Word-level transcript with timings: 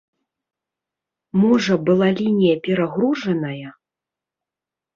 Можа 1.41 1.73
была 1.91 2.07
лінія 2.21 2.55
перагружаная? 2.71 3.69